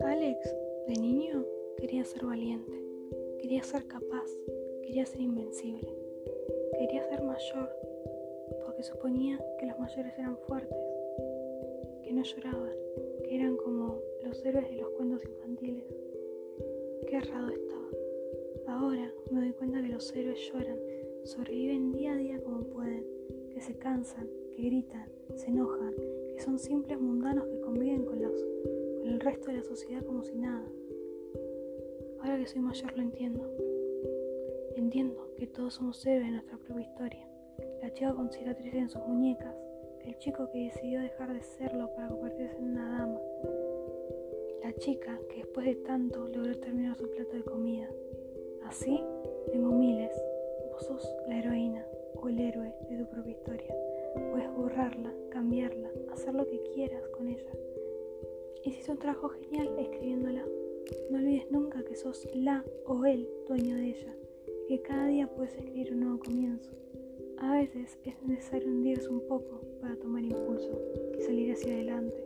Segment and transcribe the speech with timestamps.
[0.00, 0.56] Alex,
[0.86, 1.44] de niño,
[1.76, 2.72] quería ser valiente,
[3.38, 4.30] quería ser capaz,
[4.82, 5.92] quería ser invencible,
[6.78, 7.68] quería ser mayor,
[8.64, 10.78] porque suponía que los mayores eran fuertes,
[12.02, 12.72] que no lloraban,
[13.24, 15.84] que eran como los héroes de los cuentos infantiles.
[17.06, 17.88] Qué errado estaba.
[18.68, 20.78] Ahora me doy cuenta que los héroes lloran,
[21.24, 23.04] sobreviven día a día como pueden,
[23.50, 25.94] que se cansan, que gritan, se enojan,
[26.34, 28.44] que son simples mundanos que conviven con los
[28.98, 30.66] con el resto de la sociedad como si nada.
[32.20, 33.48] Ahora que soy mayor lo entiendo.
[34.74, 37.28] Entiendo que todos somos héroes de nuestra propia historia.
[37.80, 39.54] La chica con cicatrices en sus muñecas,
[40.04, 43.20] el chico que decidió dejar de serlo para convertirse en una dama,
[44.62, 47.88] la chica que después de tanto logró terminar su plato de comida.
[48.64, 49.00] Así
[49.52, 50.12] tengo miles.
[50.72, 51.84] Vos sos la heroína
[52.14, 53.74] o el héroe de tu propia historia.
[54.30, 55.12] Puedes borrarla,
[56.12, 57.52] hacer lo que quieras con ella.
[58.64, 60.44] Hiciste un trabajo genial escribiéndola.
[61.10, 64.14] No olvides nunca que sos la o el dueño de ella
[64.68, 66.70] que cada día puedes escribir un nuevo comienzo.
[67.38, 70.78] A veces es necesario hundirse un poco para tomar impulso
[71.18, 72.22] y salir hacia adelante.